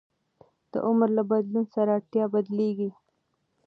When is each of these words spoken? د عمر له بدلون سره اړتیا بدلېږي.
د 0.71 0.73
عمر 0.87 1.09
له 1.17 1.23
بدلون 1.31 1.65
سره 1.73 1.89
اړتیا 1.97 2.25
بدلېږي. 2.33 2.89